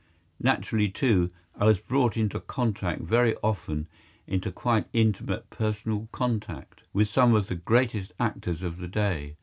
Naturally, 0.39 0.89
too, 0.89 1.29
I 1.55 1.65
was 1.65 1.77
brought 1.77 2.17
into 2.17 2.39
contact, 2.39 3.01
very 3.01 3.35
often 3.43 3.87
into 4.25 4.51
quite 4.51 4.87
intimate 4.93 5.47
personal 5.51 6.09
contact, 6.11 6.81
with 6.91 7.07
some 7.07 7.35
of 7.35 7.45
the 7.49 7.55
greatest 7.55 8.11
actors 8.19 8.63
of 8.63 8.79
the 8.79 8.87
day. 8.87 9.35